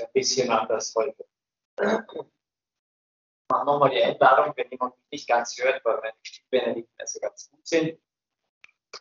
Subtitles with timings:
[0.00, 1.26] ein bisschen anders heute.
[1.78, 6.96] Ich mache nochmal die Einladung, wenn jemand mich nicht ganz hört, weil meine Stimmbänder nicht
[6.96, 8.00] mehr so ganz gut sind,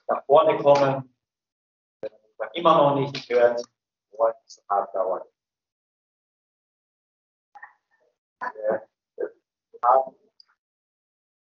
[0.07, 1.15] nach vorne kommen.
[2.01, 3.63] Wenn man immer noch nicht hört,
[4.11, 5.27] wollen so hart dauern.
[9.15, 10.15] Wir haben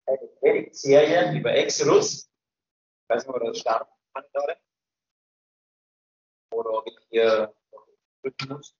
[0.06, 2.24] eine Predigtserie über Exodus.
[2.24, 4.24] Ich weiß nicht, ob das starten kann.
[6.52, 7.54] Oder ob ich hier
[8.22, 8.74] drücken muss.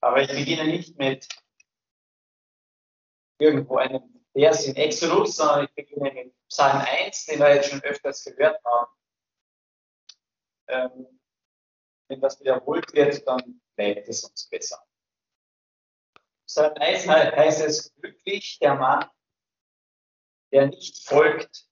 [0.00, 1.28] Aber ich beginne nicht mit
[3.38, 7.82] irgendwo einem Vers in Exodus, sondern ich beginne mit Psalm 1, den wir jetzt schon
[7.82, 8.92] öfters gehört haben.
[10.68, 11.20] Ähm,
[12.08, 14.82] wenn das wiederholt wird, dann bleibt es uns besser.
[16.46, 19.08] Psalm 1 heißt es, glücklich der Mann,
[20.52, 21.68] der nicht folgt.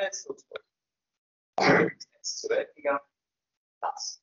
[0.00, 0.46] Jetzt tut's
[3.80, 4.22] Das.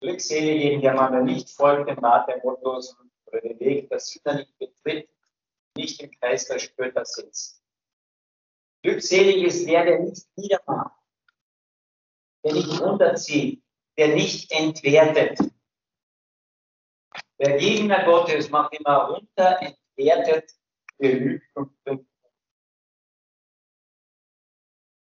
[0.00, 4.58] Glückselig der der nicht folgt dem Rat der Gottlosen oder den Weg der Sünder nicht
[4.58, 5.10] betritt,
[5.76, 7.62] nicht im Kreis der Spötter sitzt.
[8.82, 10.98] Glückselig ist der, der nicht niedermacht,
[12.44, 13.62] der nicht runterzieht,
[13.96, 15.38] der nicht entwertet.
[17.38, 20.50] Der Gegner Gottes macht immer runter, entwertet,
[20.98, 21.74] belügt und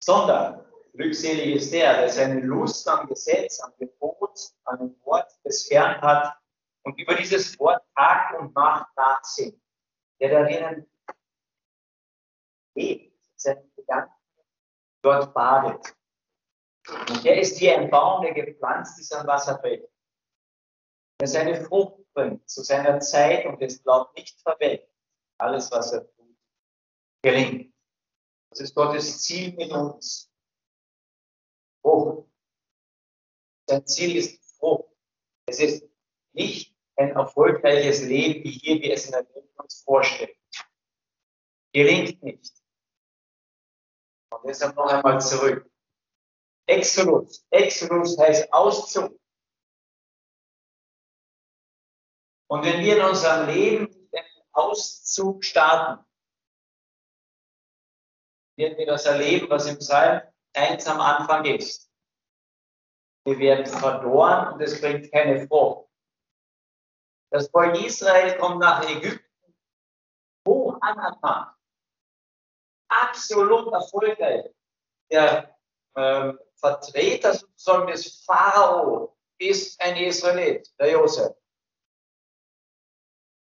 [0.06, 5.68] Sondern glückselig ist der, der seine Lust am Gesetz, am Gebot, an dem Wort des
[5.68, 6.38] Herrn hat
[6.84, 9.60] und über dieses Wort Tag und Nacht nachsinnt,
[10.20, 10.86] der darin
[12.76, 14.14] lebt, seinen Gedanken
[15.02, 15.96] dort badet.
[17.08, 19.90] Und der ist wie ein Baum, der gepflanzt ist am Wasserfeld.
[21.20, 24.88] Der seine Frucht bringt zu seiner Zeit und es bleibt nicht verwelkt.
[25.38, 26.36] Alles, was er tut,
[27.22, 27.75] gelingt.
[28.50, 30.30] Das ist Gottes Ziel mit uns.
[31.82, 32.28] Frucht.
[33.68, 34.90] Sein Ziel ist Frucht.
[35.46, 35.88] Es ist
[36.32, 40.34] nicht ein erfolgreiches Leben, wie hier wir es in der Welt uns vorstellen.
[41.72, 42.52] Gelingt nicht.
[44.30, 45.70] Und deshalb noch einmal zurück.
[46.66, 47.46] Exodus.
[47.50, 49.18] Exodus heißt Auszug.
[52.48, 56.04] Und wenn wir in unserem Leben den Auszug starten,
[58.56, 60.22] werden wir das erleben, was im Psalm
[60.54, 61.90] 1 am Anfang ist.
[63.24, 65.88] Wir werden verdorren und es bringt keine Frucht.
[67.30, 69.26] Das Volk Israel kommt nach Ägypten
[70.46, 71.56] hoch anerkannt,
[72.88, 74.48] absolut erfolgreich.
[75.10, 75.56] Der
[75.94, 81.36] äh, Vertreter sozusagen des Pharao ist ein Israelit, der Josef.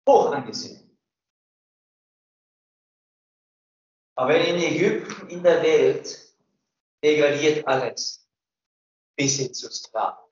[0.07, 0.84] Hoch angesehen.
[4.16, 6.34] Aber in Ägypten, in der Welt,
[7.03, 8.26] degradiert alles
[9.16, 10.24] bis hin zu Sklaven.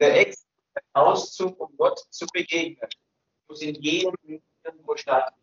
[0.00, 0.32] Der
[0.92, 2.88] Auszug, um Gott zu begegnen,
[3.48, 4.14] muss in jedem
[4.62, 5.42] irgendwo stattfinden.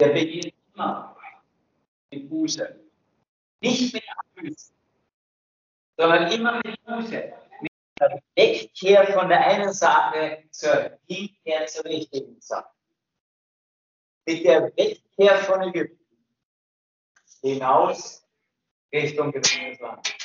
[0.00, 1.16] Der beginnt immer
[2.10, 2.90] mit Buße.
[3.60, 4.74] Nicht mit Abüßen,
[5.96, 7.32] sondern immer mit Buße
[8.34, 12.70] Wegkehr von der einen Sache zur Hinkehr zur richtigen Sache.
[14.26, 16.02] Mit der Wegkehr von Ägypten
[17.42, 18.26] hinaus
[18.92, 20.16] Richtung gewinnes Land.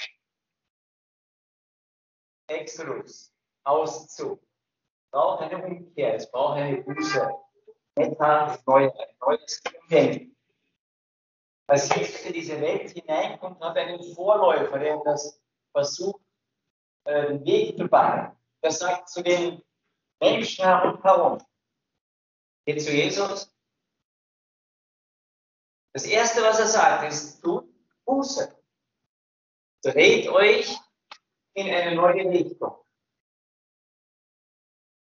[2.48, 3.34] Exodus,
[3.64, 4.42] Auszug.
[4.42, 7.30] Es braucht eine Umkehr, es braucht eine Buße.
[7.96, 10.36] Etwas Neues, neues Umdenken.
[11.68, 16.22] Als Jesus in diese Welt hineinkommt, hat einen Vorläufer, der das versucht,
[17.08, 18.36] äh, den Weg bahnen.
[18.62, 19.62] Er sagt zu den
[20.20, 21.42] Menschen herum,
[22.66, 23.54] geht zu Jesus.
[25.94, 27.66] Das Erste, was er sagt, ist, tut
[28.06, 28.54] Buße.
[29.84, 30.78] Dreht euch
[31.54, 32.76] in eine neue Richtung.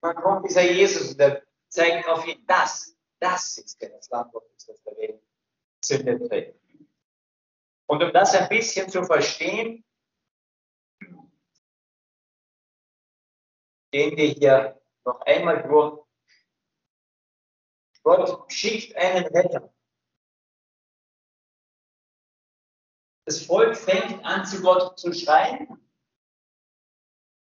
[0.02, 4.66] Dann kommt dieser Jesus und der zeigt auf ihn, das, das ist das Land Gottes,
[4.66, 5.24] das der Welt
[5.84, 6.60] Sünde trägt.
[7.88, 9.86] Und um das ein bisschen zu verstehen,
[13.96, 16.06] gehen wir hier noch einmal durch.
[18.04, 19.74] Gott schickt einen Retter.
[23.24, 25.82] Das Volk fängt an, zu Gott zu schreien.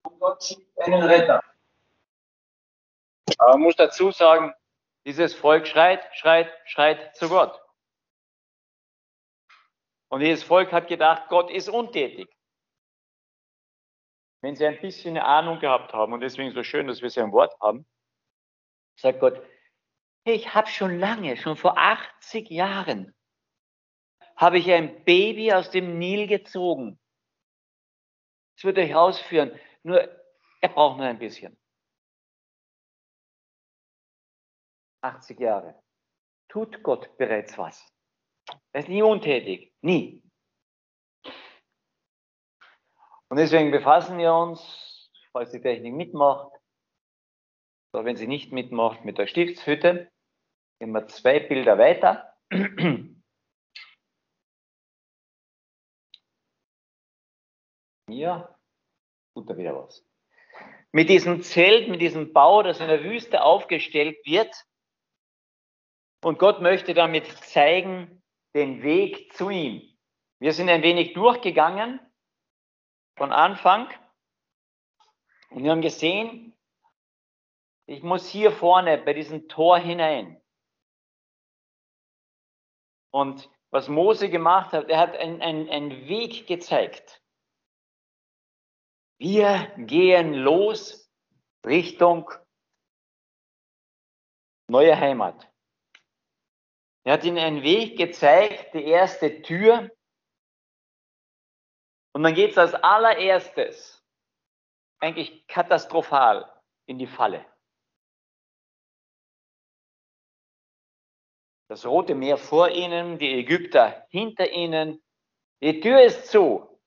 [0.03, 1.41] Und Gott schickt einen Retter.
[3.39, 4.53] Aber man muss dazu sagen,
[5.07, 7.59] dieses Volk schreit, schreit, schreit zu Gott.
[10.09, 12.29] Und jedes Volk hat gedacht, Gott ist untätig.
[14.43, 17.31] Wenn sie ein bisschen Ahnung gehabt haben, und deswegen so schön, dass wir sie ein
[17.31, 17.85] Wort haben,
[18.99, 19.41] sagt Gott,
[20.25, 23.15] hey, ich habe schon lange, schon vor 80 Jahren,
[24.35, 26.99] habe ich ein Baby aus dem Nil gezogen.
[28.57, 29.57] Das wird euch ausführen.
[29.83, 30.01] Nur,
[30.59, 31.57] er braucht nur ein bisschen.
[35.03, 35.81] 80 Jahre.
[36.49, 37.85] Tut Gott bereits was?
[38.73, 39.73] Er ist nie untätig.
[39.81, 40.22] Nie.
[43.33, 46.51] Und deswegen befassen wir uns, falls die Technik mitmacht,
[47.91, 50.12] oder wenn sie nicht mitmacht, mit der Stiftshütte.
[50.80, 52.31] Gehen wir zwei Bilder weiter.
[58.07, 58.56] Hier
[59.36, 60.07] tut er wieder was.
[60.91, 64.56] Mit diesem Zelt, mit diesem Bau, das in der Wüste aufgestellt wird.
[66.24, 68.21] Und Gott möchte damit zeigen,
[68.53, 69.97] den Weg zu ihm.
[70.39, 72.00] Wir sind ein wenig durchgegangen
[73.15, 73.88] von Anfang
[75.50, 76.57] und wir haben gesehen,
[77.86, 80.42] ich muss hier vorne bei diesem Tor hinein.
[83.12, 87.21] Und was Mose gemacht hat, er hat einen Weg gezeigt.
[89.19, 91.12] Wir gehen los
[91.65, 92.31] Richtung
[94.68, 95.51] neue Heimat.
[97.04, 99.92] Er hat ihnen einen Weg gezeigt, die erste Tür.
[102.13, 104.04] Und dann geht es als allererstes,
[105.00, 106.50] eigentlich katastrophal,
[106.86, 107.45] in die Falle.
[111.69, 115.01] Das Rote Meer vor ihnen, die Ägypter hinter ihnen.
[115.62, 116.80] Die Tür ist zu.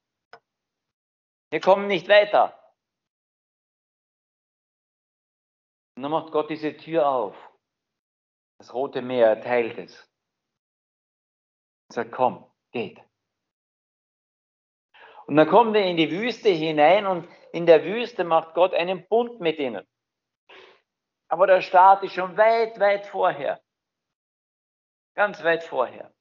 [1.51, 2.57] Wir kommen nicht weiter.
[5.97, 7.37] Und dann macht Gott diese Tür auf.
[8.59, 9.99] Das Rote Meer teilt es.
[11.89, 13.06] Und sagt, komm, geht.
[15.27, 19.07] Und dann kommen wir in die Wüste hinein und in der Wüste macht Gott einen
[19.09, 19.85] Bund mit ihnen.
[21.29, 23.61] Aber der Start ist schon weit, weit vorher.
[25.15, 26.13] Ganz weit vorher.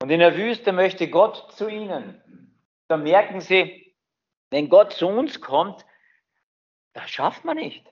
[0.00, 2.56] Und in der Wüste möchte Gott zu ihnen.
[2.88, 3.96] Da merken sie,
[4.50, 5.84] wenn Gott zu uns kommt,
[6.92, 7.86] das schafft man nicht.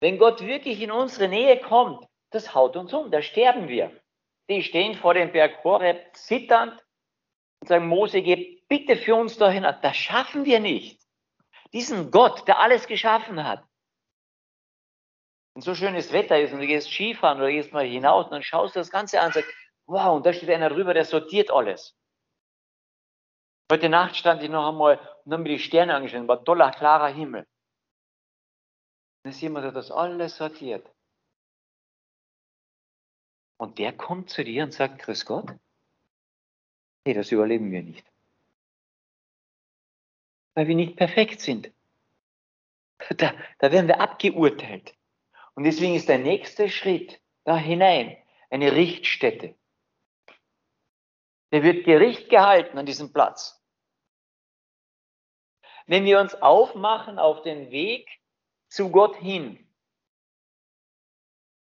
[0.00, 3.98] Wenn Gott wirklich in unsere Nähe kommt, das haut uns um, da sterben wir.
[4.48, 6.82] Die stehen vor dem Berg Horeb zitternd
[7.60, 9.62] und sagen, Mose, geh bitte für uns dahin.
[9.82, 11.00] Das schaffen wir nicht.
[11.72, 13.64] Diesen Gott, der alles geschaffen hat.
[15.54, 18.42] Wenn so schönes Wetter ist und du gehst Skifahren oder gehst mal hinaus und dann
[18.42, 19.50] schaust du das Ganze an und sagst,
[19.86, 21.96] wow, und da steht einer drüber, der sortiert alles.
[23.70, 27.08] Heute Nacht stand ich noch einmal und habe mir die Sterne angeschaut, war toller, klarer
[27.08, 27.46] Himmel.
[29.22, 30.90] Dann ist jemand, der das alles sortiert.
[33.58, 35.54] Und der kommt zu dir und sagt, Grüß Gott.
[37.04, 38.06] Nee, das überleben wir nicht.
[40.54, 41.72] Weil wir nicht perfekt sind.
[43.16, 44.94] Da, da werden wir abgeurteilt.
[45.54, 48.16] Und deswegen ist der nächste Schritt da hinein
[48.50, 49.54] eine Richtstätte.
[51.52, 53.60] Der wird Gericht gehalten an diesem Platz.
[55.86, 58.08] Wenn wir uns aufmachen auf den Weg
[58.68, 59.66] zu Gott hin,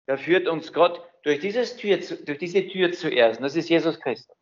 [0.07, 3.39] da führt uns Gott durch, dieses Tür, durch diese Tür zuerst.
[3.39, 4.40] Und das ist Jesus Christus.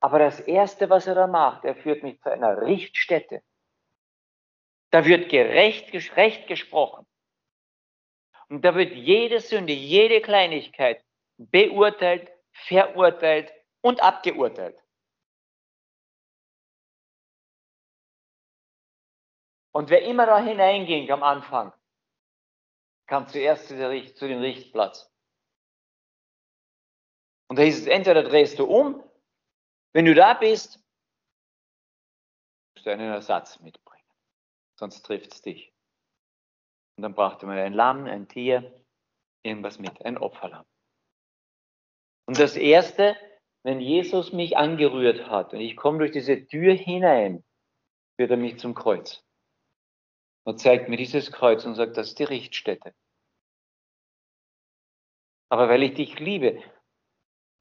[0.00, 3.42] Aber das Erste, was er da macht, er führt mich zu einer Richtstätte.
[4.90, 7.06] Da wird gerecht, Recht gesprochen.
[8.48, 11.04] Und da wird jede Sünde, jede Kleinigkeit
[11.36, 14.80] beurteilt, verurteilt und abgeurteilt.
[19.72, 21.72] Und wer immer da hineinging am Anfang,
[23.06, 25.12] kam zuerst zu, der, zu dem Richtplatz.
[27.48, 29.05] Und da hieß es, entweder drehst du um,
[29.96, 30.78] wenn du da bist,
[32.74, 34.04] musst du einen Ersatz mitbringen.
[34.78, 35.72] Sonst trifft es dich.
[36.98, 38.84] Und dann brachte man ein Lamm, ein Tier,
[39.42, 40.66] irgendwas mit, ein Opferlamm.
[42.26, 43.16] Und das Erste,
[43.64, 47.42] wenn Jesus mich angerührt hat und ich komme durch diese Tür hinein,
[48.20, 49.24] führt er mich zum Kreuz
[50.44, 52.94] und zeigt mir dieses Kreuz und sagt, das ist die Richtstätte.
[55.48, 56.62] Aber weil ich dich liebe,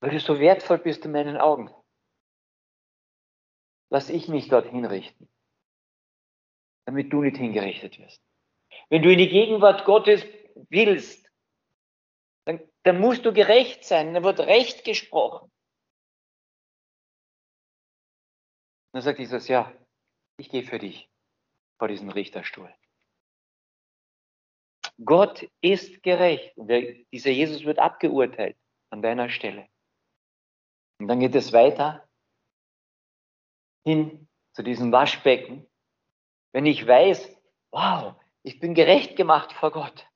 [0.02, 1.74] weil du so wertvoll bist in meinen Augen,
[3.96, 5.30] lass ich mich dorthin richten,
[6.86, 8.22] damit du nicht hingerichtet wirst.
[8.90, 10.22] Wenn du in die Gegenwart Gottes
[10.70, 11.32] willst,
[12.46, 15.50] dann, dann musst du gerecht sein, dann wird Recht gesprochen.
[18.92, 19.72] Dann sagt Jesus, ja,
[20.42, 21.10] ich gehe für dich
[21.80, 22.76] vor diesen Richterstuhl.
[25.06, 26.58] Gott ist gerecht.
[26.58, 28.58] Und der, dieser Jesus wird abgeurteilt
[28.90, 29.70] an deiner Stelle.
[31.00, 32.05] Und dann geht es weiter
[33.86, 35.66] hin zu diesem Waschbecken.
[36.52, 37.36] Wenn ich weiß,
[37.72, 40.08] wow, ich bin gerecht gemacht vor Gott,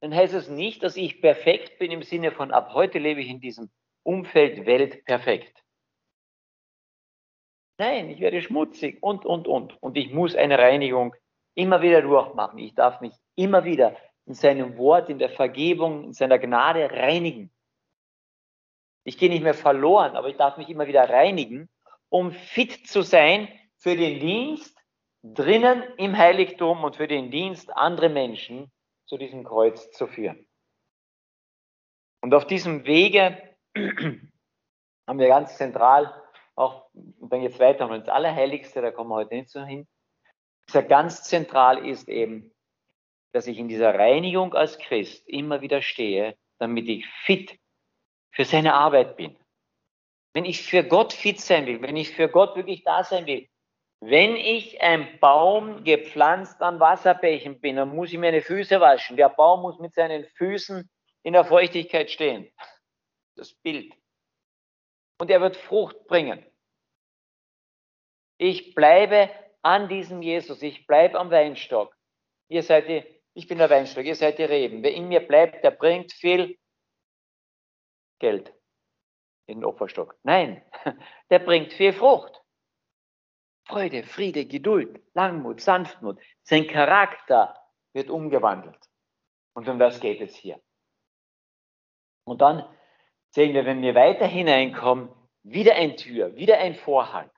[0.00, 3.28] dann heißt es nicht, dass ich perfekt bin im Sinne von ab heute lebe ich
[3.28, 3.70] in diesem
[4.04, 5.62] Umfeld Welt perfekt.
[7.78, 9.80] Nein, ich werde schmutzig und, und, und.
[9.82, 11.14] Und ich muss eine Reinigung
[11.54, 12.58] immer wieder durchmachen.
[12.58, 17.50] Ich darf mich immer wieder in seinem Wort, in der Vergebung, in seiner Gnade reinigen.
[19.04, 21.68] Ich gehe nicht mehr verloren, aber ich darf mich immer wieder reinigen,
[22.12, 24.76] um fit zu sein für den Dienst
[25.22, 28.70] drinnen im Heiligtum und für den Dienst, andere Menschen
[29.06, 30.46] zu diesem Kreuz zu führen.
[32.20, 36.22] Und auf diesem Wege haben wir ganz zentral
[36.54, 39.88] auch, und dann jetzt weiter und ins Allerheiligste, da kommen wir heute nicht so hin,
[40.68, 42.52] sehr ganz zentral ist eben,
[43.32, 47.58] dass ich in dieser Reinigung als Christ immer wieder stehe, damit ich fit
[48.32, 49.34] für seine Arbeit bin.
[50.34, 53.48] Wenn ich für Gott fit sein will, wenn ich für Gott wirklich da sein will,
[54.00, 59.16] wenn ich ein Baum gepflanzt an Wasserbächen bin, dann muss ich meine Füße waschen.
[59.16, 60.90] Der Baum muss mit seinen Füßen
[61.22, 62.50] in der Feuchtigkeit stehen.
[63.36, 63.94] Das Bild.
[65.20, 66.44] Und er wird Frucht bringen.
[68.38, 69.30] Ich bleibe
[69.62, 70.62] an diesem Jesus.
[70.62, 71.96] Ich bleibe am Weinstock.
[72.48, 74.82] Ihr seid die, ich bin der Weinstock, ihr seid die Reben.
[74.82, 76.58] Wer in mir bleibt, der bringt viel
[78.18, 78.52] Geld
[79.46, 80.16] in den Opferstock.
[80.22, 80.62] Nein,
[81.30, 82.42] der bringt viel Frucht.
[83.64, 86.18] Freude, Friede, Geduld, Langmut, Sanftmut.
[86.42, 87.56] Sein Charakter
[87.92, 88.78] wird umgewandelt.
[89.54, 90.60] Und um das geht es hier.
[92.24, 92.64] Und dann
[93.30, 95.10] sehen wir, wenn wir weiter hineinkommen,
[95.42, 97.30] wieder ein Tür, wieder ein Vorhang.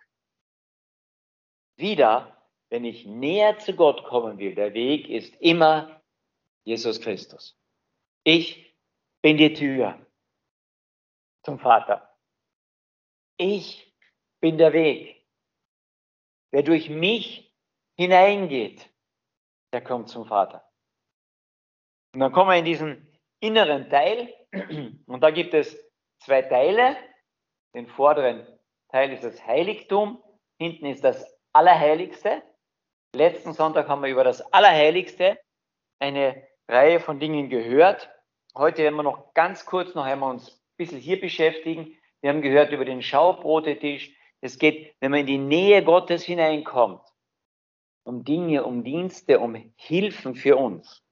[1.77, 2.37] Wieder,
[2.69, 6.03] wenn ich näher zu Gott kommen will, der Weg ist immer
[6.65, 7.59] Jesus Christus.
[8.25, 8.75] Ich
[9.23, 10.04] bin die Tür
[11.45, 12.17] zum Vater.
[13.37, 13.95] Ich
[14.41, 15.27] bin der Weg.
[16.51, 17.55] Wer durch mich
[17.97, 18.91] hineingeht,
[19.73, 20.65] der kommt zum Vater.
[22.15, 24.33] Und dann kommen wir in diesen inneren Teil
[25.07, 25.77] und da gibt es
[26.21, 26.97] zwei Teile.
[27.75, 28.47] Den vorderen
[28.91, 30.23] Teil ist das Heiligtum,
[30.59, 32.43] hinten ist das Allerheiligste.
[33.15, 35.39] Letzten Sonntag haben wir über das Allerheiligste
[35.99, 38.11] eine Reihe von Dingen gehört.
[38.57, 41.97] Heute werden wir noch ganz kurz noch einmal uns bisschen hier beschäftigen.
[42.21, 44.15] Wir haben gehört über den Schaubrotetisch.
[44.41, 47.03] Es geht, wenn man in die Nähe Gottes hineinkommt,
[48.05, 51.03] um Dinge, um Dienste, um Hilfen für uns.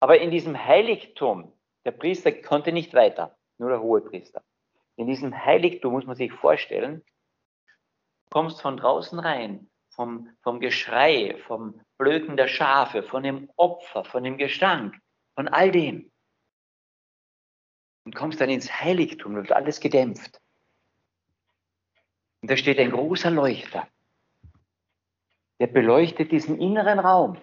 [0.00, 1.52] Aber in diesem Heiligtum,
[1.84, 4.42] der Priester konnte nicht weiter, nur der hohe Priester.
[4.96, 7.04] In diesem Heiligtum muss man sich vorstellen,
[8.30, 14.22] kommst von draußen rein, vom, vom Geschrei, vom Blöken der Schafe, von dem Opfer, von
[14.22, 14.96] dem Gestank,
[15.34, 16.12] von all dem.
[18.08, 20.40] Und kommst dann ins Heiligtum, wird alles gedämpft.
[22.40, 23.86] Und da steht ein großer Leuchter,
[25.60, 27.38] der beleuchtet diesen inneren Raum,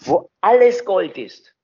[0.00, 1.56] wo alles Gold ist.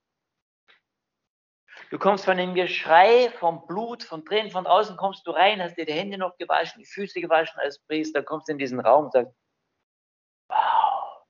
[1.90, 5.76] Du kommst von dem Geschrei, vom Blut, von Tränen, von außen kommst du rein, hast
[5.76, 9.12] dir die Hände noch gewaschen, die Füße gewaschen als Priester, kommst in diesen Raum und
[9.12, 9.36] sagst,
[10.48, 11.26] wow,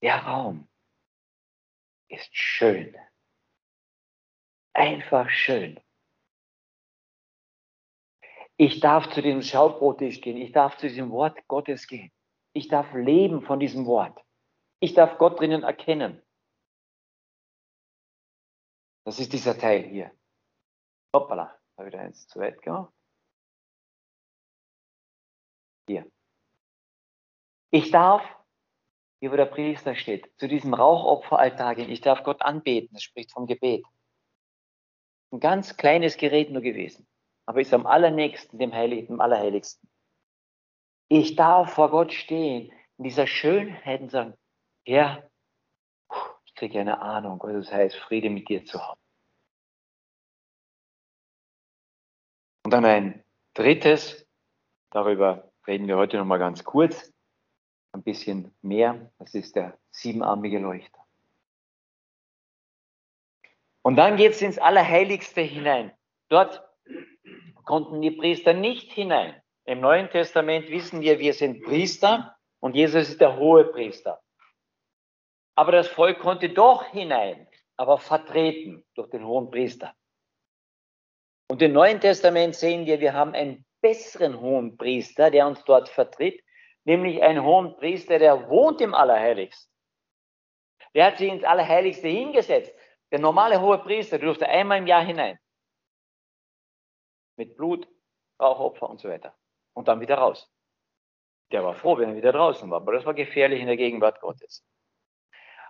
[0.00, 0.70] der Raum
[2.08, 2.96] ist schön.
[4.74, 5.78] Einfach schön.
[8.56, 10.36] Ich darf zu dem Schaubrottisch gehen.
[10.36, 12.12] Ich darf zu diesem Wort Gottes gehen.
[12.52, 14.22] Ich darf leben von diesem Wort.
[14.80, 16.22] Ich darf Gott drinnen erkennen.
[19.04, 20.12] Das ist dieser Teil hier.
[21.14, 22.92] Hoppala, habe ich da eins zu weit gemacht?
[25.88, 26.10] Hier.
[27.70, 28.22] Ich darf,
[29.20, 31.90] hier wo der Priester steht, zu diesem Rauchopferaltar gehen.
[31.90, 32.90] Ich darf Gott anbeten.
[32.92, 33.84] Das spricht vom Gebet.
[35.32, 37.06] Ein ganz kleines Gerät nur gewesen,
[37.46, 39.88] aber ist am allernächsten dem Heiligen, dem Allerheiligsten.
[41.08, 44.34] Ich darf vor Gott stehen, in dieser Schönheit und sagen,
[44.86, 45.30] Herr,
[46.44, 49.00] ich kriege eine Ahnung, was es heißt, Friede mit dir zu haben.
[52.64, 53.24] Und dann ein
[53.54, 54.28] drittes,
[54.90, 57.10] darüber reden wir heute nochmal ganz kurz,
[57.92, 61.01] ein bisschen mehr, das ist der siebenarmige Leuchter.
[63.82, 65.92] Und dann geht es ins Allerheiligste hinein.
[66.28, 66.62] Dort
[67.64, 69.40] konnten die Priester nicht hinein.
[69.64, 74.20] Im Neuen Testament wissen wir, wir sind Priester und Jesus ist der hohe Priester.
[75.54, 77.46] Aber das Volk konnte doch hinein,
[77.76, 79.94] aber vertreten durch den hohen Priester.
[81.48, 85.88] Und im Neuen Testament sehen wir, wir haben einen besseren hohen Priester, der uns dort
[85.88, 86.42] vertritt,
[86.84, 89.70] nämlich einen hohen Priester, der wohnt im Allerheiligsten.
[90.94, 92.74] Der hat sich ins Allerheiligste hingesetzt.
[93.12, 95.38] Der normale hohe Priester durfte einmal im Jahr hinein.
[97.36, 97.86] Mit Blut,
[98.40, 99.36] Rauchopfer und so weiter.
[99.74, 100.50] Und dann wieder raus.
[101.52, 104.20] Der war froh, wenn er wieder draußen war, aber das war gefährlich in der Gegenwart
[104.20, 104.64] Gottes.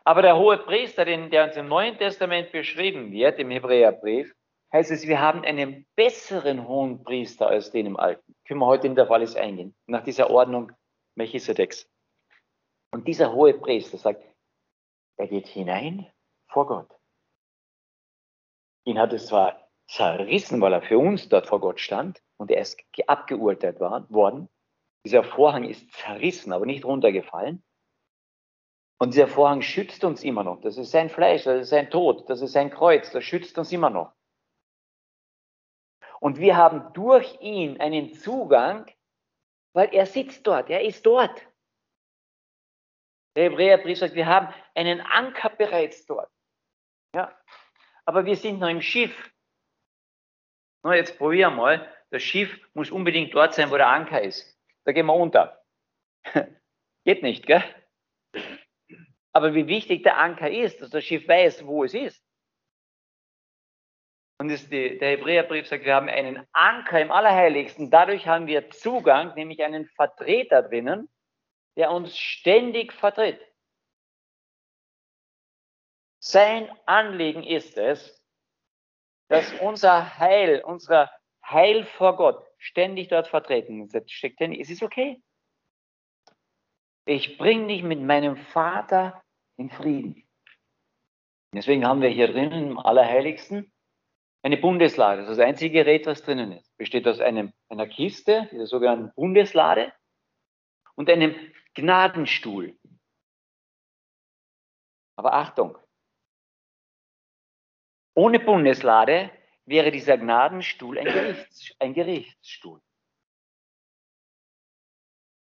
[0.05, 4.33] Aber der hohe Priester, der uns im Neuen Testament beschrieben wird, im Hebräerbrief,
[4.73, 8.35] heißt es, wir haben einen besseren hohen Priester als den im Alten.
[8.47, 10.73] Können wir heute in der Wallis eingehen, nach dieser Ordnung
[11.17, 11.89] Melchisedeks.
[12.93, 14.25] Und dieser hohe Priester sagt,
[15.17, 16.11] er geht hinein
[16.49, 17.02] vor Gott.
[18.85, 22.61] Ihn hat es zwar zerrissen, weil er für uns dort vor Gott stand und er
[22.61, 24.49] ist abgeurteilt worden.
[25.05, 27.63] Dieser Vorhang ist zerrissen, aber nicht runtergefallen.
[28.99, 30.61] Und dieser Vorhang schützt uns immer noch.
[30.61, 33.73] Das ist sein Fleisch, das ist sein Tod, das ist sein Kreuz, das schützt uns
[33.73, 34.13] immer noch.
[36.21, 38.89] Und wir haben durch ihn einen Zugang,
[39.75, 41.49] weil er sitzt dort, er ist dort.
[43.35, 46.31] Der Hebräerbrief sagt, wir haben einen Anker bereits dort.
[47.15, 47.37] Ja.
[48.05, 49.33] Aber wir sind noch im Schiff.
[50.83, 51.93] Na, jetzt probieren wir mal.
[52.11, 54.59] Das Schiff muss unbedingt dort sein, wo der Anker ist.
[54.85, 55.65] Da gehen wir unter.
[57.05, 57.65] Geht nicht, gell?
[59.33, 62.23] Aber wie wichtig der Anker ist, dass das Schiff weiß, wo es ist.
[64.39, 67.91] Und die, der Hebräerbrief sagt, wir haben einen Anker im Allerheiligsten.
[67.91, 71.09] Dadurch haben wir Zugang, nämlich einen Vertreter drinnen,
[71.77, 73.41] der uns ständig vertritt.
[76.25, 78.25] Sein Anliegen ist es,
[79.29, 81.11] dass unser Heil, unser
[81.45, 84.39] Heil vor Gott ständig dort vertreten steckt.
[84.39, 85.21] Denn es ist okay.
[87.07, 89.21] Ich bringe dich mit meinem Vater
[89.57, 90.25] in Frieden.
[91.53, 93.73] Deswegen haben wir hier drinnen im Allerheiligsten
[94.43, 95.23] eine Bundeslade.
[95.23, 96.77] Das ist das einzige Gerät, was drinnen ist.
[96.77, 99.93] Besteht aus einem, einer Kiste, dieser sogenannten Bundeslade,
[100.95, 101.35] und einem
[101.75, 102.79] Gnadenstuhl.
[105.17, 105.77] Aber Achtung,
[108.15, 109.31] ohne Bundeslade
[109.65, 112.81] wäre dieser Gnadenstuhl ein, Gerichts, ein Gerichtsstuhl.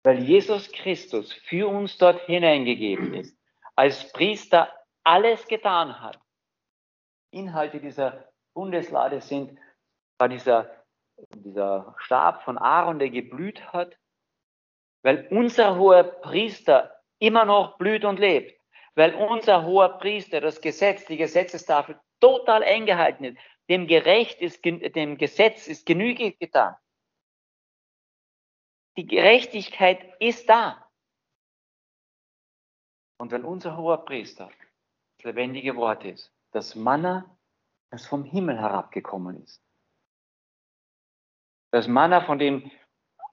[0.05, 3.39] Weil Jesus Christus für uns dort hineingegeben ist
[3.79, 6.19] als Priester alles getan hat.
[7.31, 9.57] Inhalte dieser Bundeslade sind,
[10.19, 10.85] war dieser,
[11.37, 13.97] dieser Stab von Aaron, der geblüht hat,
[15.05, 18.61] weil unser hoher Priester immer noch blüht und lebt,
[18.97, 23.37] weil unser hoher Priester das Gesetz, die Gesetzestafel total eingehalten hat,
[23.69, 26.75] dem gerecht ist, dem Gesetz ist Genüge getan.
[28.97, 30.91] Die Gerechtigkeit ist da.
[33.21, 34.51] Und wenn unser hoher Priester
[35.19, 37.37] das lebendige Wort ist, das Manna,
[37.91, 39.63] das vom Himmel herabgekommen ist,
[41.71, 42.71] das Manna, von dem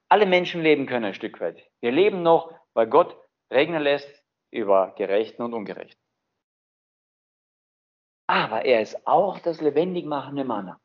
[0.09, 1.69] alle Menschen leben können ein Stück weit.
[1.81, 3.17] Wir leben noch, weil Gott
[3.51, 6.04] regnen lässt über Gerechten und Ungerechten.
[8.27, 10.79] Aber er ist auch das lebendig machende Manna,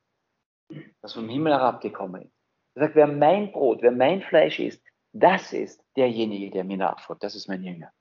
[1.00, 2.34] das vom Himmel herabgekommen ist.
[2.74, 7.22] Er sagt, wer mein Brot, wer mein Fleisch isst, das ist derjenige, der mir nachfolgt.
[7.22, 7.92] Das ist mein Jünger.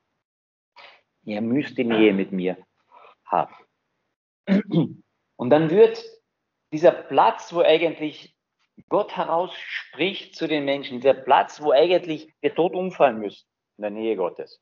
[1.24, 2.58] Ihr müsst die Nähe mit mir
[3.26, 3.56] haben.
[5.36, 6.04] Und dann wird
[6.72, 8.36] dieser Platz, wo eigentlich
[8.88, 13.48] Gott herausspricht zu den Menschen, dieser Platz, wo eigentlich der Tod umfallen müsste,
[13.78, 14.62] in der Nähe Gottes,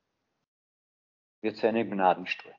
[1.41, 2.53] wird zu einem Gnadenstuhl.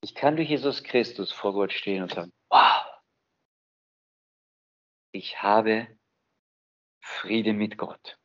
[0.00, 2.86] Ich kann durch Jesus Christus vor Gott stehen und sagen, wow,
[5.12, 5.98] ich habe
[7.02, 8.18] Friede mit Gott.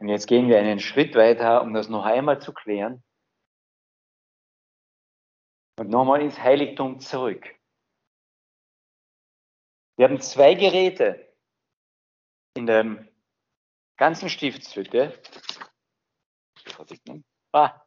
[0.00, 3.02] Und jetzt gehen wir einen Schritt weiter, um das noch einmal zu klären.
[5.78, 7.44] Und nochmal ins Heiligtum zurück.
[9.96, 11.34] Wir haben zwei Geräte
[12.54, 13.06] in der
[13.96, 15.20] ganzen Stiftshütte.
[17.52, 17.81] Ah.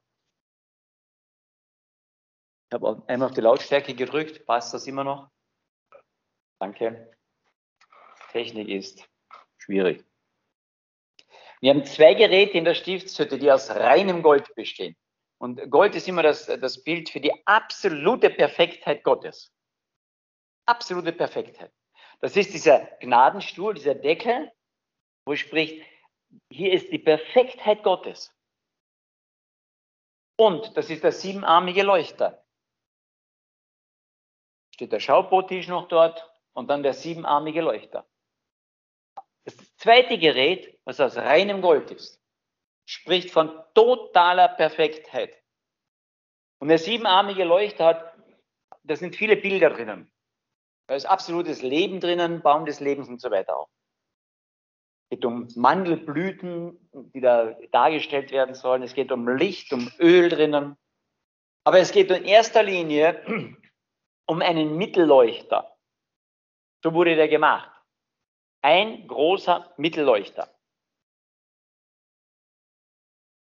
[2.69, 4.45] Ich habe einmal auf die Lautstärke gedrückt.
[4.45, 5.29] Passt das immer noch?
[6.59, 7.11] Danke.
[8.31, 9.07] Technik ist
[9.57, 10.03] schwierig.
[11.61, 14.95] Wir haben zwei Geräte in der Stiftshütte, die aus reinem Gold bestehen.
[15.37, 19.53] Und Gold ist immer das, das Bild für die absolute Perfektheit Gottes.
[20.65, 21.71] Absolute Perfektheit.
[22.21, 24.51] Das ist dieser Gnadenstuhl, dieser Deckel,
[25.25, 25.85] wo spricht,
[26.49, 28.33] hier ist die Perfektheit Gottes.
[30.37, 32.44] Und das ist der siebenarmige Leuchter.
[34.75, 38.05] Steht der Schaubrottisch noch dort und dann der siebenarmige Leuchter.
[39.45, 42.21] Das zweite Gerät, was aus reinem Gold ist,
[42.85, 45.41] spricht von totaler Perfektheit.
[46.59, 48.17] Und der siebenarmige Leuchter hat,
[48.83, 50.11] da sind viele Bilder drinnen.
[50.87, 53.69] Da ist absolutes Leben drinnen, Baum des Lebens und so weiter auch.
[55.05, 58.83] Es geht um Mandelblüten, die da dargestellt werden sollen.
[58.83, 60.75] Es geht um Licht, um Öl drinnen.
[61.63, 63.55] Aber es geht in erster Linie
[64.27, 65.75] um einen Mittelleuchter.
[66.83, 67.69] So wurde der gemacht.
[68.61, 70.51] Ein großer Mittelleuchter.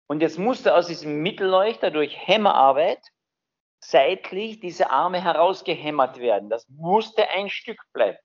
[0.08, 3.02] Und jetzt musste aus diesem Mittelleuchter durch Hämmerarbeit
[3.84, 6.50] seitlich diese Arme herausgehämmert werden.
[6.50, 8.18] Das musste ein Stück bleiben.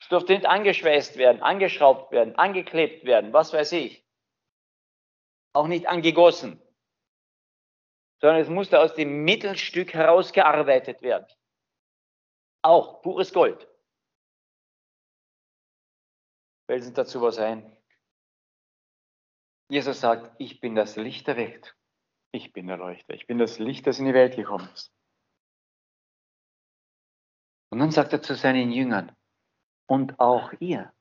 [0.00, 4.04] Es durfte nicht angeschweißt werden, angeschraubt werden, angeklebt werden, was weiß ich.
[5.52, 6.60] Auch nicht angegossen.
[8.20, 11.26] Sondern es musste aus dem Mittelstück herausgearbeitet werden.
[12.62, 13.68] Auch pures Gold.
[16.66, 17.76] Fällt uns dazu was ein?
[19.68, 21.76] Jesus sagt, ich bin das Licht der Welt.
[22.30, 23.14] Ich bin der Leuchter.
[23.14, 24.92] Ich bin das Licht, das in die Welt gekommen ist.
[27.70, 29.16] Und dann sagt er zu seinen Jüngern,
[29.86, 30.92] und auch ihr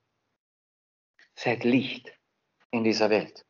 [1.36, 2.17] seid Licht
[2.71, 3.45] in dieser Welt.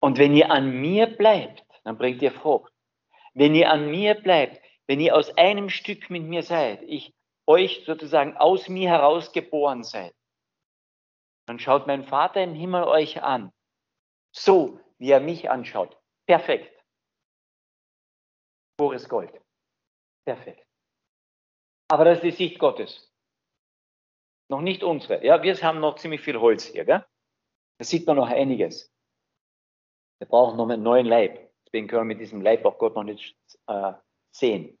[0.00, 2.72] Und wenn ihr an mir bleibt, dann bringt ihr Frucht.
[3.38, 7.14] Wenn ihr an mir bleibt, wenn ihr aus einem Stück mit mir seid, ich
[7.46, 10.12] euch sozusagen aus mir heraus geboren seid,
[11.46, 13.52] dann schaut mein Vater im Himmel euch an.
[14.34, 15.96] So, wie er mich anschaut.
[16.26, 16.84] Perfekt.
[18.76, 19.40] Pures Gold.
[20.26, 20.66] Perfekt.
[21.90, 23.08] Aber das ist die Sicht Gottes.
[24.50, 25.24] Noch nicht unsere.
[25.24, 27.06] Ja, wir haben noch ziemlich viel Holz hier, gell?
[27.78, 28.92] Da sieht man noch einiges.
[30.18, 31.47] Wir brauchen noch einen neuen Leib.
[31.68, 33.92] Deswegen können wir mit diesem Leib auch Gott noch nicht äh,
[34.30, 34.78] sehen.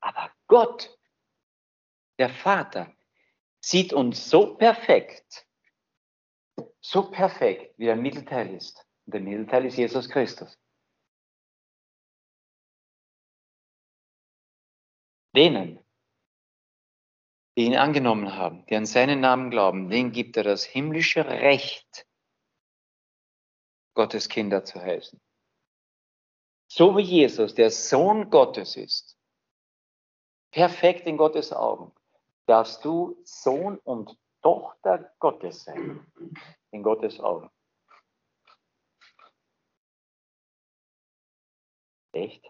[0.00, 0.98] Aber Gott,
[2.18, 2.92] der Vater,
[3.60, 5.46] sieht uns so perfekt,
[6.80, 8.84] so perfekt, wie der Mittelteil ist.
[9.06, 10.58] Und der Mittelteil ist Jesus Christus.
[15.36, 15.78] Denen,
[17.56, 22.07] die ihn angenommen haben, die an seinen Namen glauben, denen gibt er das himmlische Recht,
[23.98, 25.20] Gottes Kinder zu heißen.
[26.68, 29.18] So wie Jesus, der Sohn Gottes ist,
[30.52, 31.92] perfekt in Gottes Augen,
[32.46, 36.06] darfst du Sohn und Tochter Gottes sein,
[36.70, 37.50] in Gottes Augen.
[42.12, 42.46] Echt?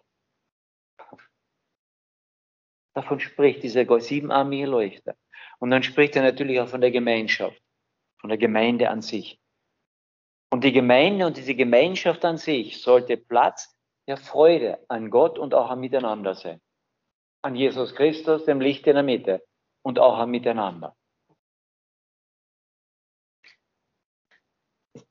[2.92, 5.16] Davon spricht dieser siebenarmige Leuchter.
[5.60, 7.62] Und dann spricht er natürlich auch von der Gemeinschaft,
[8.20, 9.40] von der Gemeinde an sich.
[10.50, 15.54] Und die Gemeinde und diese Gemeinschaft an sich sollte Platz der Freude an Gott und
[15.54, 16.60] auch am Miteinander sein.
[17.42, 19.46] An Jesus Christus, dem Licht in der Mitte
[19.82, 20.96] und auch am Miteinander.
[24.94, 25.04] Das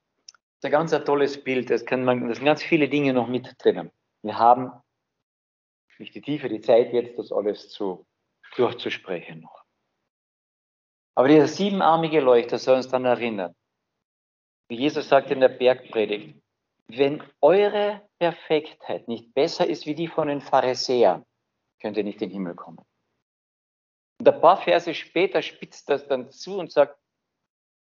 [0.60, 1.70] ist ein ganz tolles Bild.
[1.70, 3.92] Das, kann man, das sind ganz viele Dinge noch mit drinnen.
[4.24, 4.72] Wir haben
[6.00, 8.08] nicht die Tiefe, die Zeit jetzt, das alles zu,
[8.56, 9.64] durchzusprechen noch.
[11.16, 13.56] Aber dieser siebenarmige Leuchter soll uns dann erinnern,
[14.70, 16.42] Jesus sagt in der Bergpredigt,
[16.88, 21.26] wenn eure Perfektheit nicht besser ist wie die von den Pharisäern,
[21.82, 22.80] könnt ihr nicht in den Himmel kommen.
[24.20, 27.00] Und ein paar Verse später spitzt das dann zu und sagt,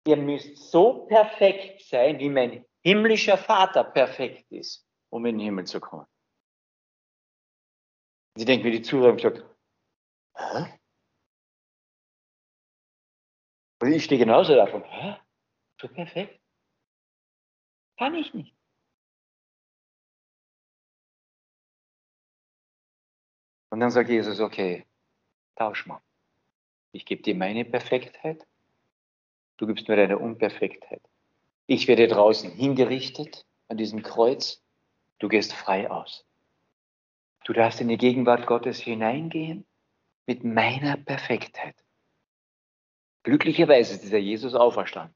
[0.07, 5.65] ihr müsst so perfekt sein, wie mein himmlischer Vater perfekt ist, um in den Himmel
[5.65, 6.05] zu kommen.
[8.35, 9.43] Sie denken wie die Zuhörer und sagt,
[10.35, 10.79] hä?
[13.81, 15.17] Und ich stehe genauso davon, hä?
[15.79, 16.39] So perfekt?
[17.97, 18.53] Kann ich nicht.
[23.69, 24.85] Und dann sagt Jesus, okay,
[25.55, 26.01] tausch mal.
[26.91, 28.47] Ich gebe dir meine Perfektheit,
[29.57, 31.01] du gibst mir deine Unperfektheit.
[31.65, 34.63] Ich werde draußen hingerichtet an diesem Kreuz,
[35.19, 36.25] du gehst frei aus.
[37.43, 39.65] Du darfst in die Gegenwart Gottes hineingehen
[40.25, 41.75] mit meiner Perfektheit.
[43.23, 45.15] Glücklicherweise ist dieser Jesus auferstanden.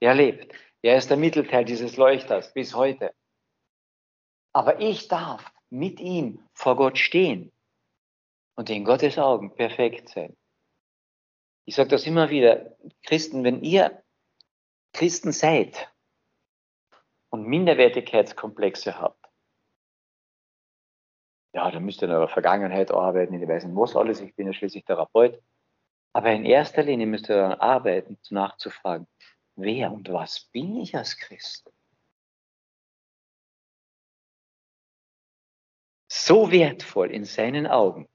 [0.00, 0.52] Er lebt.
[0.84, 3.14] Er ist der Mittelteil dieses Leuchters bis heute.
[4.52, 7.52] Aber ich darf mit ihm vor Gott stehen
[8.54, 10.36] und in Gottes Augen perfekt sein.
[11.64, 14.04] Ich sage das immer wieder, Christen, wenn ihr
[14.92, 15.90] Christen seid
[17.30, 19.24] und Minderwertigkeitskomplexe habt,
[21.54, 24.48] ja, dann müsst ihr in eurer Vergangenheit arbeiten, ich weiß nicht was alles, ich bin
[24.48, 25.40] ja schließlich Therapeut.
[26.12, 29.06] Aber in erster Linie müsst ihr daran arbeiten, nachzufragen,
[29.56, 31.70] wer und was bin ich als Christ?
[36.08, 38.08] So wertvoll in seinen Augen,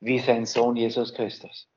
[0.00, 1.68] wie sein Sohn Jesus Christus.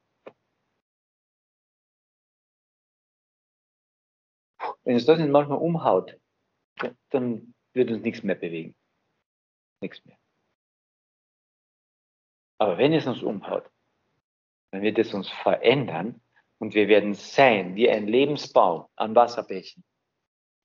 [4.84, 6.20] Wenn es das nicht manchmal umhaut,
[7.10, 8.76] dann wird uns nichts mehr bewegen.
[9.82, 10.18] Nichts mehr.
[12.58, 13.70] Aber wenn es uns umhaut,
[14.72, 16.22] dann wird es uns verändern
[16.60, 19.84] und wir werden sein wie ein Lebensbaum an Wasserbächen,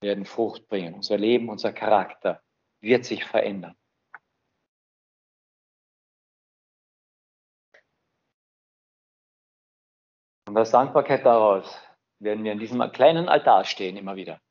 [0.01, 0.93] werden Frucht bringen.
[0.95, 2.41] Unser Leben, unser Charakter
[2.81, 3.75] wird sich verändern.
[10.47, 11.79] Und aus Dankbarkeit daraus
[12.19, 14.41] werden wir an diesem kleinen Altar stehen, immer wieder.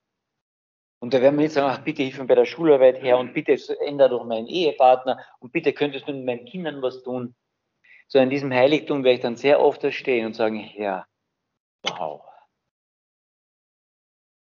[1.02, 3.32] Und da werden wir nicht sagen, ach, bitte hilf mir bei der Schularbeit her und
[3.32, 7.34] bitte ändere doch meinen Ehepartner und bitte könntest du mit meinen Kindern was tun.
[8.06, 11.06] So in diesem Heiligtum werde ich dann sehr oft da stehen und sagen, Herr,
[11.82, 12.24] wow,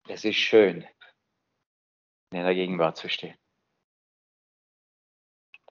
[0.08, 0.86] es ist schön,
[2.30, 3.36] in der Gegenwart zu stehen.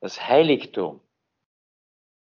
[0.01, 1.01] Das Heiligtum,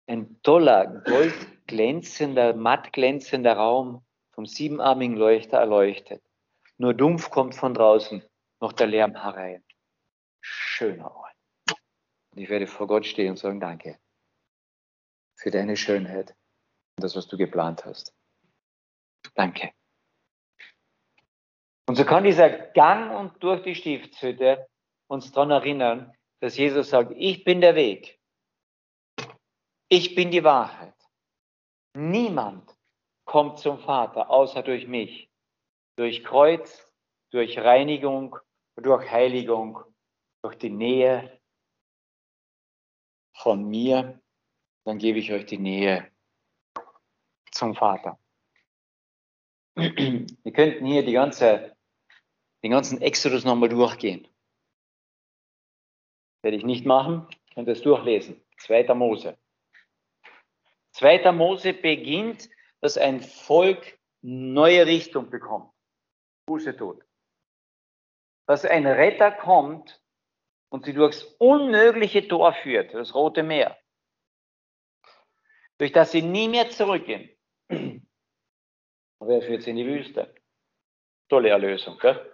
[0.06, 6.22] ein toller, goldglänzender, mattglänzender Raum vom siebenarmigen Leuchter erleuchtet.
[6.76, 8.22] Nur dumpf kommt von draußen
[8.60, 9.64] noch der Lärm herein.
[10.40, 11.36] Schöner Ort.
[12.30, 13.98] Und ich werde vor Gott stehen und sagen, danke
[15.36, 16.30] für deine Schönheit
[16.96, 18.14] und das, was du geplant hast.
[19.34, 19.72] Danke.
[21.86, 24.68] Und so kann dieser Gang und durch die Stiftshütte
[25.08, 28.18] uns daran erinnern, dass Jesus sagt, ich bin der Weg.
[29.88, 30.94] Ich bin die Wahrheit.
[31.94, 32.74] Niemand
[33.26, 35.30] kommt zum Vater außer durch mich.
[35.96, 36.90] Durch Kreuz,
[37.30, 38.38] durch Reinigung,
[38.76, 39.84] durch Heiligung,
[40.42, 41.40] durch die Nähe
[43.36, 44.20] von mir.
[44.84, 46.10] Dann gebe ich euch die Nähe
[47.50, 48.18] zum Vater.
[49.74, 51.76] Wir könnten hier die ganze,
[52.62, 54.28] den ganzen Exodus nochmal durchgehen.
[56.42, 58.42] Werde ich nicht machen, könnt ihr es durchlesen.
[58.58, 59.38] Zweiter Mose.
[60.92, 65.72] Zweiter Mose beginnt, dass ein Volk neue Richtung bekommt.
[66.46, 67.02] Buße tut.
[68.46, 70.02] Dass ein Retter kommt
[70.68, 73.78] und sie durchs unmögliche Tor führt, das Rote Meer.
[75.78, 77.30] Durch das sie nie mehr zurückgehen.
[79.26, 80.34] Wer führt sie in die Wüste?
[81.28, 82.32] Tolle Erlösung, gell?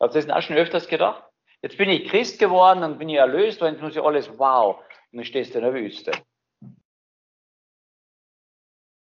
[0.00, 1.24] Ihr das auch schon öfters gedacht?
[1.62, 4.78] Jetzt bin ich Christ geworden und bin ich erlöst und jetzt muss ich alles, wow,
[5.12, 6.12] und dann stehst du in der Wüste.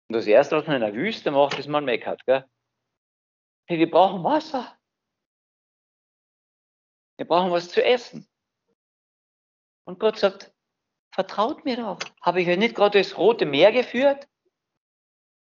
[0.09, 2.25] Und das Erste, was man in der Wüste macht, ist man meckert.
[2.25, 2.44] Gell?
[3.66, 4.75] Hey, wir brauchen Wasser.
[7.18, 8.27] Wir brauchen was zu essen.
[9.85, 10.55] Und Gott sagt,
[11.12, 11.99] vertraut mir doch.
[12.23, 14.27] Habe ich euch nicht gerade das Rote Meer geführt?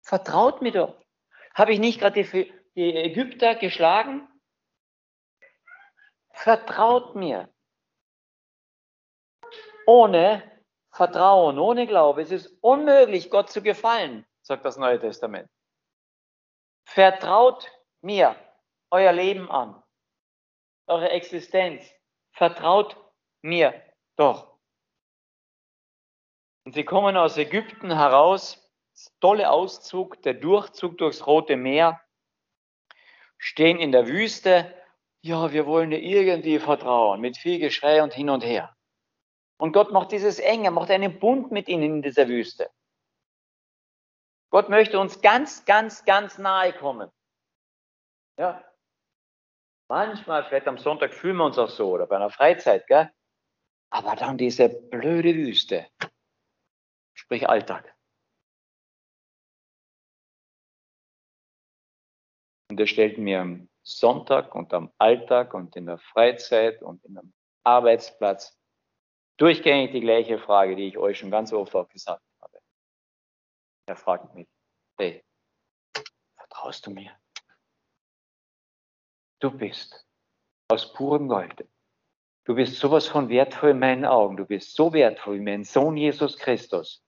[0.02, 0.97] Vertraut mir doch.
[1.58, 4.28] Habe ich nicht gerade die, die Ägypter geschlagen?
[6.30, 7.52] Vertraut mir.
[9.84, 10.48] Ohne
[10.92, 15.50] Vertrauen, ohne Glaube ist es unmöglich, Gott zu gefallen, sagt das Neue Testament.
[16.86, 17.68] Vertraut
[18.02, 18.36] mir
[18.90, 19.82] euer Leben an,
[20.86, 21.92] eure Existenz.
[22.34, 22.96] Vertraut
[23.42, 23.74] mir
[24.16, 24.56] doch.
[26.64, 28.67] Und sie kommen aus Ägypten heraus
[29.20, 32.00] tolle Auszug, der Durchzug durchs Rote Meer,
[33.38, 34.74] stehen in der Wüste.
[35.20, 38.74] Ja, wir wollen dir irgendwie vertrauen, mit viel Geschrei und hin und her.
[39.58, 42.70] Und Gott macht dieses enge, macht einen Bund mit ihnen in dieser Wüste.
[44.50, 47.10] Gott möchte uns ganz, ganz, ganz nahe kommen.
[48.38, 48.64] Ja.
[49.88, 53.10] Manchmal, vielleicht am Sonntag fühlen wir uns auch so oder bei einer Freizeit, gell?
[53.90, 55.86] Aber dann diese blöde Wüste,
[57.14, 57.97] sprich Alltag.
[62.70, 67.16] Und er stellt mir am Sonntag und am Alltag und in der Freizeit und in
[67.16, 67.32] einem
[67.64, 68.58] Arbeitsplatz
[69.38, 72.58] durchgängig die gleiche Frage, die ich euch schon ganz oft auch gesagt habe.
[73.86, 74.48] Er fragt mich,
[74.98, 75.24] hey,
[76.36, 77.16] vertraust du mir?
[79.40, 80.06] Du bist
[80.68, 81.66] aus purem Gold.
[82.44, 84.36] Du bist sowas von wertvoll in meinen Augen.
[84.36, 87.04] Du bist so wertvoll wie mein Sohn Jesus Christus.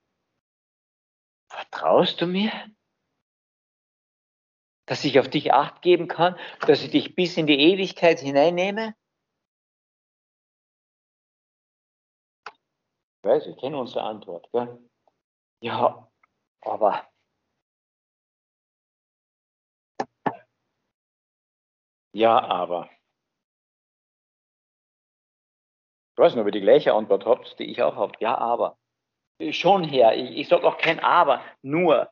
[1.48, 2.52] Vertraust du mir?
[4.90, 8.96] Dass ich auf dich acht geben kann, dass ich dich bis in die Ewigkeit hineinnehme?
[12.48, 14.50] Ich weiß, ich kenne unsere Antwort.
[14.50, 14.80] Gell?
[15.62, 16.10] Ja,
[16.62, 17.08] aber
[22.12, 22.90] ja, aber.
[26.14, 28.14] Ich weiß nicht, ob ihr die gleiche Antwort habt, die ich auch habe.
[28.18, 28.76] Ja, aber.
[29.52, 30.16] Schon her.
[30.16, 32.10] Ich, ich sage auch kein Aber, nur.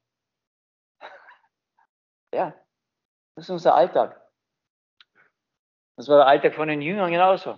[2.32, 2.54] Ja,
[3.38, 4.20] das ist unser Alltag.
[5.96, 7.56] Das war der Alltag von den Jüngern genauso.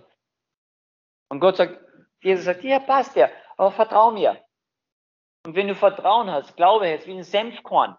[1.29, 1.83] Und Gott sagt,
[2.21, 4.45] Jesus sagt, ja, passt ja, aber vertrau mir.
[5.43, 7.97] Und wenn du Vertrauen hast, glaube jetzt wie ein Senfkorn.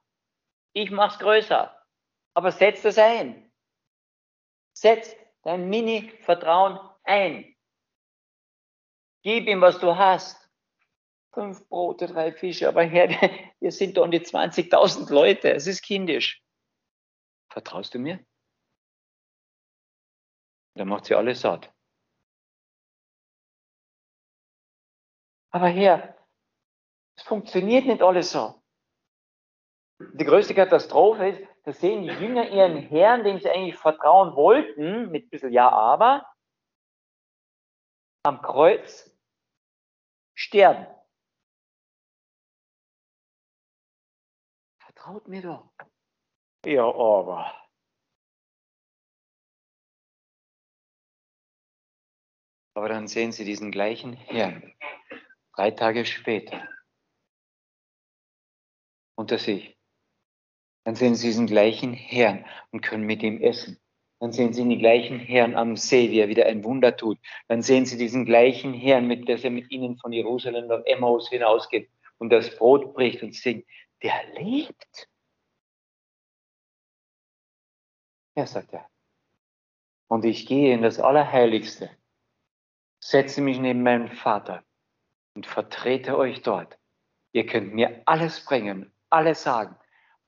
[0.74, 1.76] Ich mach's größer.
[2.34, 3.52] Aber setz das ein.
[4.72, 7.52] Setz dein Mini-Vertrauen ein.
[9.24, 10.48] Gib ihm, was du hast.
[11.32, 12.68] Fünf Brote, drei Fische.
[12.68, 13.08] Aber Herr,
[13.58, 15.52] wir sind doch um die 20.000 Leute.
[15.52, 16.40] Es ist kindisch.
[17.52, 18.24] Vertraust du mir?
[20.74, 21.70] Dann macht sie alles satt.
[25.50, 26.16] Aber Herr,
[27.14, 28.62] es funktioniert nicht alles so.
[30.14, 35.10] Die größte Katastrophe ist, da sehen die Jünger ihren Herrn, dem sie eigentlich vertrauen wollten,
[35.10, 36.26] mit ein bisschen Ja, aber,
[38.22, 39.14] am Kreuz
[40.34, 40.86] sterben.
[44.78, 45.70] Vertraut mir doch.
[46.64, 47.52] Ja, aber.
[52.74, 54.72] Aber dann sehen sie diesen gleichen Herrn,
[55.54, 56.66] drei Tage später,
[59.16, 59.76] unter sich.
[60.84, 63.78] Dann sehen sie diesen gleichen Herrn und können mit ihm essen.
[64.20, 67.18] Dann sehen sie den gleichen Herrn am See, wie er wieder ein Wunder tut.
[67.48, 71.28] Dann sehen sie diesen gleichen Herrn, mit der er mit ihnen von Jerusalem nach Emmaus
[71.28, 73.66] hinausgeht und das Brot bricht und singt,
[74.02, 75.08] der lebt.
[78.34, 78.88] Ja, sagt er.
[80.08, 81.90] Und ich gehe in das Allerheiligste,
[83.00, 84.64] setze mich neben meinen Vater
[85.34, 86.78] und vertrete euch dort.
[87.32, 89.76] Ihr könnt mir alles bringen, alles sagen.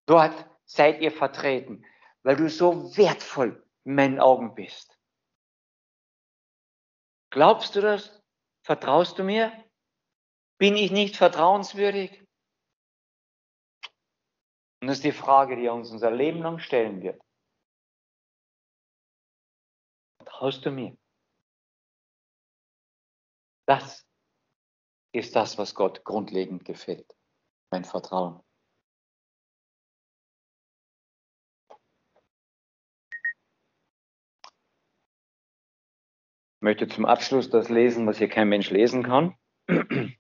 [0.07, 1.85] Dort seid ihr vertreten,
[2.23, 4.99] weil du so wertvoll in meinen Augen bist.
[7.31, 8.23] Glaubst du das?
[8.63, 9.53] Vertraust du mir?
[10.59, 12.23] Bin ich nicht vertrauenswürdig?
[14.81, 17.21] Und das ist die Frage, die er uns unser Leben lang stellen wird.
[20.35, 20.99] Vertraust du mir?
[23.69, 24.05] Das
[25.13, 27.17] ist das, was Gott grundlegend gefällt.
[27.71, 28.43] Mein Vertrauen.
[36.51, 39.37] Ich möchte zum Abschluss das lesen, was hier kein Mensch lesen kann.
[39.69, 40.11] Das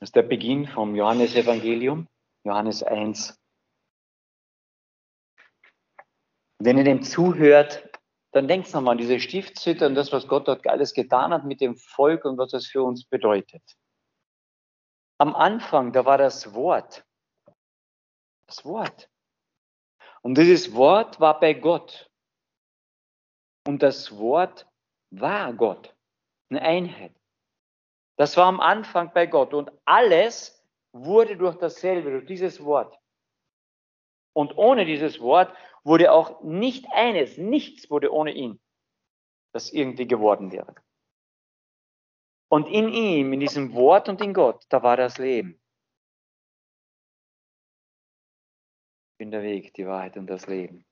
[0.00, 2.08] ist der Beginn vom Johannesevangelium,
[2.44, 3.40] Johannes 1.
[6.58, 7.88] Wenn ihr dem zuhört,
[8.32, 11.60] dann denkt nochmal an diese Stiftshütte und das, was Gott dort alles getan hat mit
[11.60, 13.62] dem Volk und was das für uns bedeutet.
[15.18, 17.04] Am Anfang, da war das Wort.
[18.46, 19.10] Das Wort.
[20.22, 22.10] Und dieses Wort war bei Gott.
[23.66, 24.66] Und das Wort
[25.10, 25.94] war Gott,
[26.50, 27.14] eine Einheit.
[28.16, 32.98] Das war am Anfang bei Gott und alles wurde durch dasselbe, durch dieses Wort.
[34.32, 35.54] Und ohne dieses Wort
[35.86, 38.60] wurde auch nicht eines, nichts wurde ohne ihn,
[39.52, 40.74] das irgendwie geworden wäre.
[42.48, 45.60] Und in ihm, in diesem Wort und in Gott, da war das Leben.
[49.12, 50.84] Ich bin der Weg, die Wahrheit und das Leben.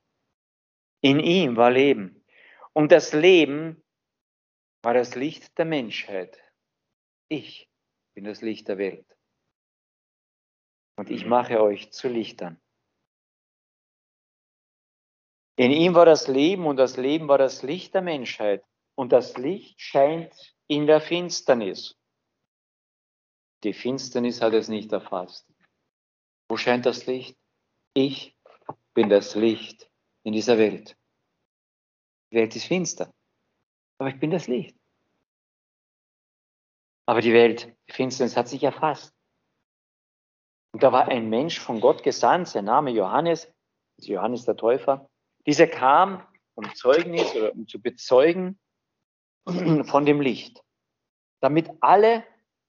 [1.03, 2.25] In ihm war Leben.
[2.73, 3.85] Und das Leben
[4.83, 6.41] war das Licht der Menschheit.
[7.29, 7.69] Ich
[8.15, 9.07] bin das Licht der Welt.
[10.97, 12.64] Und ich mache euch zu Lichtern.
[15.57, 18.65] In ihm war das Leben und das Leben war das Licht der Menschheit.
[18.97, 20.33] Und das Licht scheint
[20.67, 21.97] in der Finsternis.
[23.63, 25.47] Die Finsternis hat es nicht erfasst.
[26.49, 27.37] Wo scheint das Licht?
[27.95, 28.37] Ich
[28.95, 29.91] bin das Licht
[30.25, 30.97] in dieser Welt.
[32.31, 33.13] Die Welt ist finster.
[33.99, 34.77] Aber ich bin das Licht.
[37.07, 39.15] Aber die Welt, die Finsternis hat sich erfasst.
[40.73, 43.53] Und da war ein Mensch von Gott gesandt, sein Name Johannes,
[43.99, 45.09] Johannes der Täufer.
[45.47, 48.59] Dieser kam, um Zeugnis oder um zu bezeugen
[49.85, 50.63] von dem Licht,
[51.41, 52.25] damit alle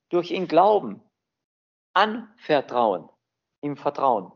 [0.10, 1.02] durch ihn glauben,
[1.94, 3.10] anvertrauen,
[3.62, 4.32] ihm vertrauen.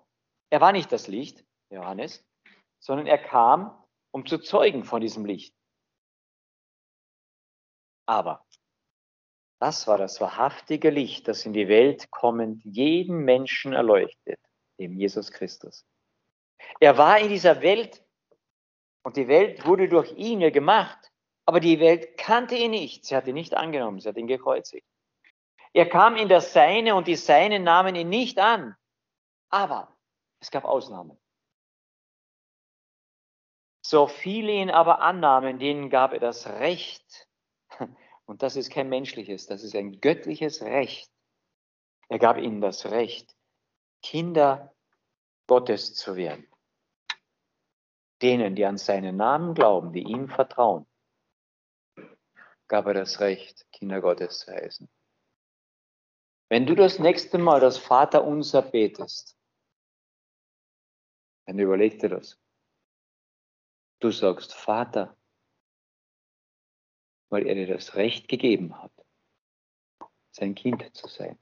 [0.49, 2.25] Er war nicht das Licht, Johannes,
[2.80, 3.78] sondern er kam,
[4.12, 5.54] um zu zeugen von diesem Licht.
[8.08, 8.45] Aber
[9.60, 14.39] das war das wahrhaftige Licht, das in die Welt kommend jeden Menschen erleuchtet,
[14.80, 15.86] dem Jesus Christus.
[16.80, 18.04] Er war in dieser Welt
[19.10, 21.12] und die Welt wurde durch ihn ja gemacht,
[21.48, 23.06] aber die Welt kannte ihn nicht.
[23.06, 24.86] Sie hat ihn nicht angenommen, sie hat ihn gekreuzigt.
[25.73, 28.75] Er kam in das Seine und die Seinen nahmen ihn nicht an.
[29.50, 29.98] Aber
[30.40, 31.17] es gab Ausnahmen.
[33.81, 37.27] So viele ihn aber annahmen, denen gab er das Recht.
[38.25, 41.10] Und das ist kein menschliches, das ist ein göttliches Recht.
[42.10, 43.36] Er gab ihnen das Recht,
[44.04, 44.75] Kinder
[45.48, 46.48] Gottes zu werden.
[48.22, 50.86] Denen, die an seinen Namen glauben, die ihm vertrauen,
[52.67, 54.90] gab er das Recht, Kinder Gottes zu heißen.
[56.50, 59.38] Wenn du das nächste Mal das Vaterunser betest,
[61.46, 62.40] dann überleg dir das.
[64.00, 65.17] Du sagst Vater,
[67.30, 68.92] weil er dir das Recht gegeben hat,
[70.32, 71.38] sein Kind zu sein.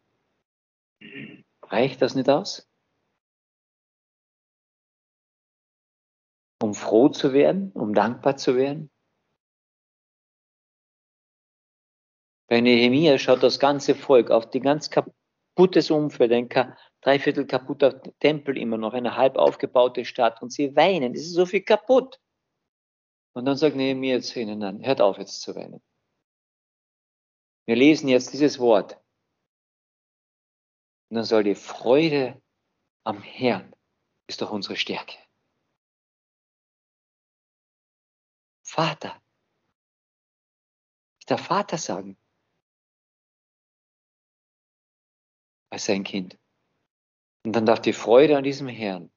[1.64, 2.70] Reicht das nicht aus?
[6.62, 8.90] Um froh zu werden, um dankbar zu werden.
[12.50, 16.50] Bei Nehemiah schaut das ganze Volk auf die ganz kaputtes Umfeld, ein
[17.02, 21.46] dreiviertel kaputter Tempel immer noch, eine halb aufgebaute Stadt und sie weinen, es ist so
[21.46, 22.20] viel kaputt.
[23.34, 25.82] Und dann sagt Nehemiah zu ihnen, nein, hört auf jetzt zu weinen.
[27.66, 28.98] Wir lesen jetzt dieses Wort.
[31.10, 32.42] Und dann soll die Freude
[33.04, 33.74] am Herrn
[34.28, 35.18] ist doch unsere Stärke.
[38.78, 39.20] Vater.
[41.28, 42.16] Der Vater sagen.
[45.72, 46.38] Als sein Kind.
[47.44, 49.12] Und dann darf die Freude an diesem Herrn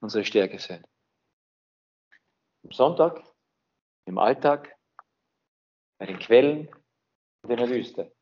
[0.00, 0.82] unsere Stärke sein.
[2.64, 3.22] Am Sonntag,
[4.06, 4.78] im Alltag,
[5.98, 6.68] bei den Quellen
[7.42, 8.16] und in der Wüste.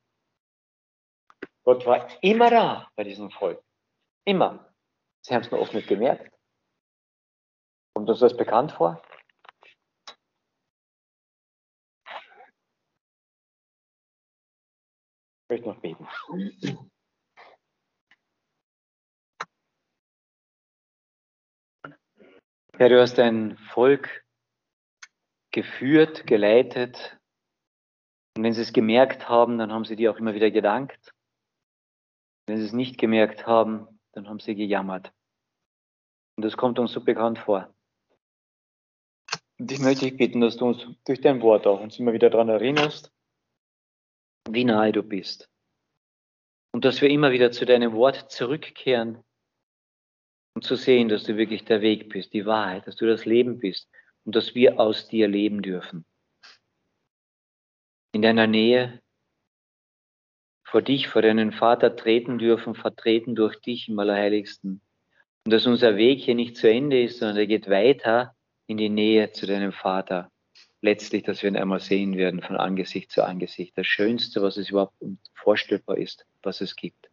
[1.63, 3.63] Gott war immer da bei diesem Volk.
[4.25, 4.75] Immer.
[5.23, 6.37] Sie haben es nur oft nicht gemerkt.
[7.95, 9.01] Kommt uns das bekannt vor?
[15.51, 16.07] Ich möchte noch beten.
[22.77, 24.25] Herr, du hast dein Volk
[25.51, 27.19] geführt, geleitet.
[28.37, 31.13] Und wenn sie es gemerkt haben, dann haben sie dir auch immer wieder gedankt.
[32.47, 35.13] Wenn sie es nicht gemerkt haben, dann haben sie gejammert.
[36.37, 37.75] Und das kommt uns so bekannt vor.
[39.59, 42.31] Und ich möchte dich bitten, dass du uns durch dein Wort auch uns immer wieder
[42.31, 43.13] daran erinnerst,
[44.49, 45.49] wie nahe du bist.
[46.73, 49.23] Und dass wir immer wieder zu deinem Wort zurückkehren,
[50.55, 53.59] um zu sehen, dass du wirklich der Weg bist, die Wahrheit, dass du das Leben
[53.59, 53.89] bist
[54.25, 56.05] und dass wir aus dir leben dürfen.
[58.13, 59.01] In deiner Nähe
[60.71, 64.81] vor dich, vor deinen Vater treten dürfen, vertreten durch dich im Allerheiligsten.
[65.45, 68.37] Und dass unser Weg hier nicht zu Ende ist, sondern er geht weiter
[68.69, 70.31] in die Nähe zu deinem Vater.
[70.83, 73.77] Letztlich, dass wir ihn einmal sehen werden von Angesicht zu Angesicht.
[73.77, 74.95] Das Schönste, was es überhaupt
[75.35, 77.11] vorstellbar ist, was es gibt.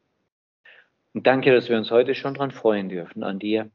[1.13, 3.71] Und danke, dass wir uns heute schon dran freuen dürfen, an dir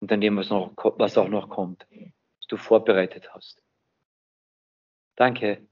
[0.00, 3.62] und an dem, was, noch, was auch noch kommt, was du vorbereitet hast.
[5.16, 5.66] Danke,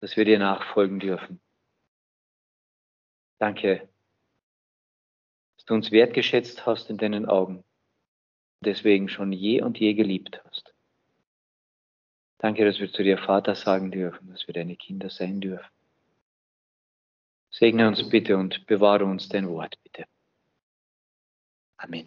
[0.00, 1.40] dass wir dir nachfolgen dürfen.
[3.38, 3.88] Danke,
[5.56, 10.42] dass du uns wertgeschätzt hast in deinen Augen und deswegen schon je und je geliebt
[10.44, 10.67] hast.
[12.38, 15.70] Danke, dass wir zu dir Vater sagen dürfen, dass wir deine Kinder sein dürfen.
[17.50, 20.04] Segne uns bitte und bewahre uns dein Wort, bitte.
[21.78, 22.06] Amen.